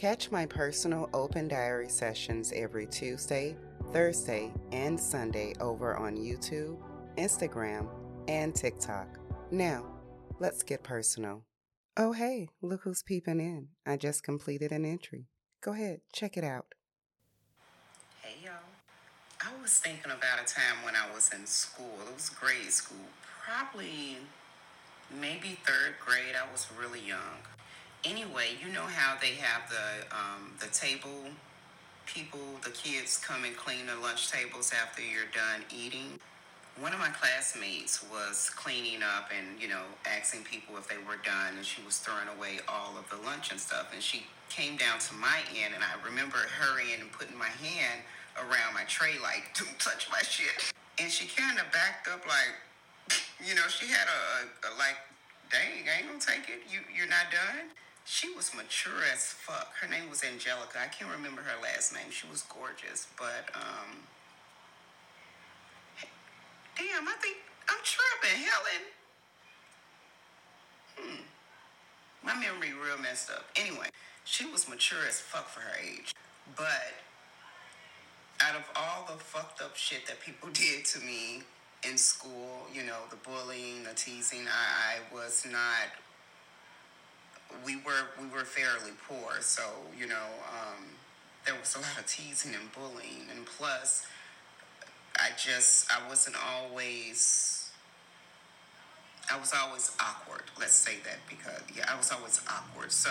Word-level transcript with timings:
Catch 0.00 0.30
my 0.30 0.46
personal 0.46 1.10
open 1.12 1.46
diary 1.46 1.90
sessions 1.90 2.54
every 2.56 2.86
Tuesday, 2.86 3.54
Thursday, 3.92 4.50
and 4.72 4.98
Sunday 4.98 5.52
over 5.60 5.94
on 5.94 6.16
YouTube, 6.16 6.78
Instagram, 7.18 7.86
and 8.26 8.54
TikTok. 8.54 9.18
Now, 9.50 9.84
let's 10.38 10.62
get 10.62 10.82
personal. 10.82 11.44
Oh, 11.98 12.12
hey, 12.12 12.48
look 12.62 12.80
who's 12.84 13.02
peeping 13.02 13.40
in. 13.40 13.68
I 13.86 13.98
just 13.98 14.22
completed 14.22 14.72
an 14.72 14.86
entry. 14.86 15.26
Go 15.60 15.74
ahead, 15.74 16.00
check 16.14 16.38
it 16.38 16.44
out. 16.44 16.72
Hey, 18.22 18.42
y'all. 18.42 18.54
I 19.42 19.50
was 19.60 19.76
thinking 19.76 20.12
about 20.12 20.40
a 20.42 20.46
time 20.46 20.82
when 20.82 20.94
I 20.94 21.14
was 21.14 21.30
in 21.38 21.44
school. 21.44 21.92
It 22.08 22.14
was 22.14 22.30
grade 22.30 22.72
school, 22.72 23.04
probably 23.44 24.16
maybe 25.20 25.58
third 25.66 25.96
grade. 26.02 26.36
I 26.42 26.50
was 26.50 26.68
really 26.80 27.00
young. 27.06 27.44
Anyway, 28.04 28.56
you 28.64 28.72
know 28.72 28.86
how 28.86 29.16
they 29.20 29.34
have 29.34 29.68
the 29.68 30.06
um, 30.16 30.52
the 30.58 30.68
table 30.68 31.28
people, 32.06 32.40
the 32.64 32.70
kids 32.70 33.18
come 33.18 33.44
and 33.44 33.56
clean 33.56 33.86
the 33.86 33.94
lunch 34.02 34.30
tables 34.30 34.72
after 34.74 35.02
you're 35.02 35.30
done 35.32 35.62
eating. 35.70 36.18
One 36.80 36.92
of 36.92 36.98
my 36.98 37.10
classmates 37.10 38.02
was 38.10 38.50
cleaning 38.50 39.02
up 39.02 39.30
and, 39.30 39.60
you 39.60 39.68
know, 39.68 39.84
asking 40.06 40.42
people 40.42 40.76
if 40.78 40.88
they 40.88 40.96
were 40.96 41.20
done, 41.22 41.56
and 41.56 41.64
she 41.66 41.82
was 41.84 41.98
throwing 41.98 42.26
away 42.36 42.58
all 42.66 42.96
of 42.96 43.04
the 43.10 43.20
lunch 43.26 43.50
and 43.50 43.60
stuff. 43.60 43.92
And 43.92 44.02
she 44.02 44.24
came 44.48 44.76
down 44.76 44.98
to 44.98 45.14
my 45.14 45.44
end, 45.54 45.74
and 45.74 45.84
I 45.84 45.92
remember 46.02 46.38
hurrying 46.58 47.00
and 47.00 47.12
putting 47.12 47.36
my 47.36 47.52
hand 47.60 48.00
around 48.38 48.74
my 48.74 48.84
tray, 48.88 49.20
like, 49.22 49.52
don't 49.58 49.78
touch 49.78 50.08
my 50.10 50.22
shit. 50.22 50.72
And 50.98 51.10
she 51.10 51.28
kind 51.28 51.58
of 51.58 51.70
backed 51.70 52.08
up, 52.08 52.24
like, 52.26 52.54
you 53.46 53.54
know, 53.54 53.68
she 53.68 53.86
had 53.86 54.08
a, 54.08 54.20
a, 54.40 54.40
a 54.66 54.70
like, 54.78 54.96
dang, 55.52 55.84
I 55.84 56.00
ain't 56.00 56.08
gonna 56.08 56.18
take 56.18 56.48
it. 56.48 56.64
You, 56.70 56.80
you're 56.96 57.10
not 57.10 57.28
done? 57.30 57.70
She 58.10 58.28
was 58.34 58.52
mature 58.56 59.06
as 59.14 59.22
fuck. 59.22 59.72
Her 59.80 59.86
name 59.86 60.10
was 60.10 60.24
Angelica. 60.24 60.80
I 60.82 60.88
can't 60.88 61.12
remember 61.12 61.42
her 61.42 61.62
last 61.62 61.94
name. 61.94 62.10
She 62.10 62.26
was 62.26 62.42
gorgeous, 62.42 63.06
but 63.16 63.54
um, 63.54 64.02
damn, 66.76 67.06
I 67.06 67.14
think 67.22 67.36
I'm 67.68 67.78
tripping, 67.84 68.42
Helen. 68.42 68.82
Hmm. 70.98 71.22
My 72.26 72.34
memory 72.34 72.72
real 72.84 72.98
messed 72.98 73.30
up. 73.30 73.44
Anyway, 73.54 73.86
she 74.24 74.44
was 74.44 74.68
mature 74.68 75.06
as 75.08 75.20
fuck 75.20 75.48
for 75.48 75.60
her 75.60 75.76
age, 75.80 76.12
but 76.56 76.90
out 78.42 78.56
of 78.56 78.64
all 78.74 79.06
the 79.06 79.22
fucked 79.22 79.62
up 79.62 79.76
shit 79.76 80.04
that 80.08 80.18
people 80.18 80.48
did 80.52 80.84
to 80.86 80.98
me 80.98 81.42
in 81.88 81.96
school, 81.96 82.66
you 82.74 82.82
know, 82.82 83.06
the 83.08 83.16
bullying, 83.16 83.84
the 83.84 83.94
teasing, 83.94 84.48
I, 84.48 84.96
I 84.96 85.14
was 85.14 85.46
not 85.48 85.94
we 87.64 87.76
were 87.76 88.08
we 88.20 88.26
were 88.28 88.44
fairly 88.44 88.92
poor, 89.08 89.40
so 89.40 89.62
you 89.98 90.06
know 90.06 90.28
um, 90.48 90.84
there 91.44 91.54
was 91.58 91.74
a 91.74 91.78
lot 91.78 91.98
of 91.98 92.06
teasing 92.06 92.54
and 92.54 92.72
bullying, 92.72 93.26
and 93.34 93.46
plus, 93.46 94.06
I 95.16 95.30
just 95.36 95.90
I 95.92 96.08
wasn't 96.08 96.36
always 96.36 97.70
I 99.32 99.38
was 99.38 99.52
always 99.54 99.92
awkward. 100.00 100.42
Let's 100.58 100.74
say 100.74 100.96
that 101.04 101.18
because 101.28 101.62
yeah, 101.76 101.84
I 101.88 101.96
was 101.96 102.10
always 102.10 102.40
awkward. 102.48 102.90
So 102.90 103.10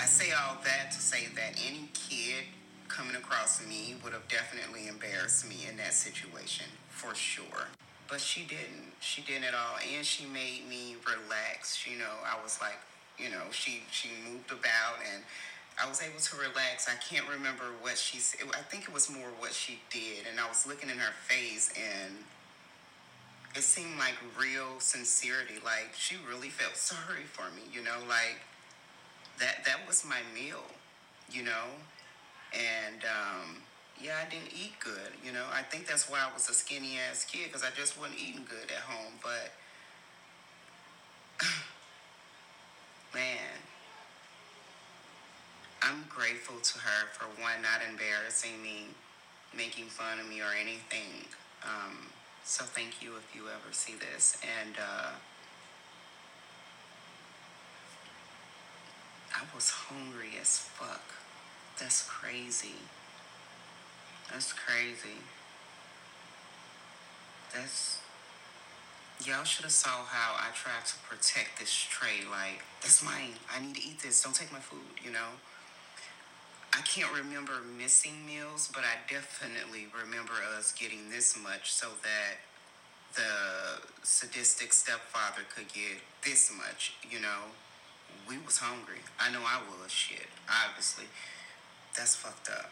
I 0.00 0.04
say 0.04 0.32
all 0.32 0.56
that 0.64 0.90
to 0.92 1.00
say 1.00 1.26
that 1.34 1.60
any 1.66 1.88
kid 1.92 2.44
coming 2.88 3.16
across 3.16 3.64
me 3.66 3.96
would 4.02 4.12
have 4.12 4.26
definitely 4.28 4.88
embarrassed 4.88 5.48
me 5.48 5.66
in 5.68 5.76
that 5.76 5.92
situation 5.92 6.66
for 6.88 7.14
sure. 7.14 7.68
But 8.08 8.20
she 8.20 8.42
didn't. 8.42 8.94
She 9.00 9.20
didn't 9.20 9.44
at 9.44 9.54
all, 9.54 9.76
and 9.94 10.04
she 10.04 10.24
made 10.24 10.62
me 10.68 10.96
relax. 11.04 11.86
You 11.86 11.98
know, 11.98 12.14
I 12.24 12.42
was 12.42 12.58
like, 12.60 12.78
you 13.18 13.30
know, 13.30 13.50
she 13.50 13.82
she 13.90 14.08
moved 14.28 14.50
about 14.50 15.02
and 15.12 15.22
I 15.80 15.88
was 15.88 16.02
able 16.02 16.18
to 16.18 16.36
relax. 16.36 16.88
I 16.88 16.96
can't 16.96 17.28
remember 17.28 17.64
what 17.80 17.96
she 17.96 18.18
said. 18.18 18.40
I 18.52 18.62
think 18.62 18.84
it 18.84 18.92
was 18.92 19.08
more 19.10 19.28
what 19.38 19.52
she 19.52 19.78
did, 19.90 20.26
and 20.28 20.40
I 20.40 20.48
was 20.48 20.66
looking 20.66 20.90
in 20.90 20.98
her 20.98 21.12
face, 21.28 21.72
and 21.76 22.14
it 23.54 23.62
seemed 23.62 23.96
like 23.98 24.14
real 24.38 24.80
sincerity. 24.80 25.54
Like 25.64 25.90
she 25.96 26.16
really 26.28 26.48
felt 26.48 26.76
sorry 26.76 27.24
for 27.30 27.46
me, 27.54 27.62
you 27.72 27.82
know. 27.82 27.98
Like 28.08 28.42
that 29.38 29.64
that 29.66 29.86
was 29.86 30.04
my 30.04 30.18
meal, 30.34 30.64
you 31.30 31.44
know, 31.44 31.70
and 32.52 33.04
um, 33.04 33.62
yeah, 34.02 34.16
I 34.26 34.28
didn't 34.28 34.52
eat 34.52 34.74
good, 34.80 35.14
you 35.24 35.30
know. 35.32 35.44
I 35.52 35.62
think 35.62 35.86
that's 35.86 36.10
why 36.10 36.18
I 36.28 36.34
was 36.34 36.48
a 36.48 36.54
skinny 36.54 36.98
ass 37.08 37.24
kid 37.24 37.46
because 37.46 37.62
I 37.62 37.70
just 37.76 37.98
wasn't 38.00 38.18
eating 38.18 38.44
good 38.48 38.70
at 38.70 38.82
home, 38.82 39.14
but. 39.22 39.52
I'm 45.88 46.04
grateful 46.10 46.60
to 46.60 46.78
her 46.80 47.06
for 47.12 47.24
one, 47.40 47.62
not 47.62 47.80
embarrassing 47.88 48.62
me, 48.62 48.88
making 49.56 49.86
fun 49.86 50.20
of 50.20 50.28
me 50.28 50.40
or 50.40 50.52
anything. 50.52 51.24
Um, 51.64 52.08
so 52.44 52.64
thank 52.64 53.02
you 53.02 53.12
if 53.16 53.34
you 53.34 53.44
ever 53.48 53.72
see 53.72 53.94
this. 53.94 54.36
And 54.60 54.76
uh, 54.76 55.12
I 59.34 59.40
was 59.54 59.70
hungry 59.70 60.36
as 60.38 60.58
fuck. 60.58 61.00
That's 61.78 62.02
crazy. 62.02 62.76
That's 64.30 64.52
crazy. 64.52 65.24
That's 67.54 68.00
Y'all 69.24 69.42
should 69.42 69.64
have 69.64 69.72
saw 69.72 70.04
how 70.04 70.34
I 70.38 70.54
tried 70.54 70.86
to 70.86 70.94
protect 71.08 71.58
this 71.58 71.72
tray. 71.72 72.22
Like, 72.30 72.62
that's 72.80 73.02
mine. 73.02 73.34
I 73.52 73.60
need 73.60 73.74
to 73.74 73.82
eat 73.82 74.00
this. 74.00 74.22
Don't 74.22 74.34
take 74.34 74.52
my 74.52 74.60
food, 74.60 74.78
you 75.02 75.10
know? 75.10 75.34
I 76.78 76.82
can't 76.82 77.12
remember 77.12 77.54
missing 77.76 78.24
meals, 78.24 78.70
but 78.72 78.84
I 78.84 79.12
definitely 79.12 79.88
remember 80.00 80.34
us 80.56 80.70
getting 80.70 81.10
this 81.10 81.36
much 81.36 81.72
so 81.72 81.88
that 82.04 82.38
the 83.16 83.82
sadistic 84.04 84.72
stepfather 84.72 85.42
could 85.52 85.66
get 85.72 85.98
this 86.24 86.52
much, 86.56 86.94
you 87.10 87.18
know? 87.18 87.50
We 88.28 88.36
was 88.46 88.58
hungry. 88.58 89.00
I 89.18 89.32
know 89.32 89.40
I 89.40 89.60
was 89.82 89.90
shit, 89.90 90.28
obviously. 90.48 91.06
That's 91.96 92.14
fucked 92.14 92.48
up. 92.48 92.70